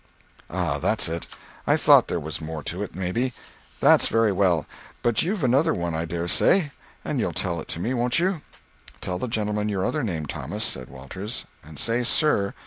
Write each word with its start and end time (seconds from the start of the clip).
"Ah, 0.49 0.79
that's 0.79 1.07
it. 1.07 1.27
I 1.67 1.77
thought 1.77 2.07
there 2.07 2.19
was 2.19 2.41
more 2.41 2.63
to 2.63 2.81
it, 2.81 2.95
maybe. 2.95 3.33
That's 3.79 4.07
very 4.07 4.31
well. 4.31 4.65
But 5.03 5.21
you've 5.21 5.43
another 5.43 5.75
one 5.75 5.93
I 5.93 6.05
daresay, 6.05 6.71
and 7.05 7.19
you'll 7.19 7.33
tell 7.33 7.59
it 7.59 7.67
to 7.67 7.79
me, 7.79 7.93
won't 7.93 8.17
you?" 8.17 8.41
"Tell 8.99 9.19
the 9.19 9.27
gentleman 9.27 9.69
your 9.69 9.85
other 9.85 10.01
name, 10.01 10.25
Thomas," 10.25 10.63
said 10.63 10.89
Walters, 10.89 11.45
"and 11.63 11.77
say 11.77 12.03
sir. 12.03 12.55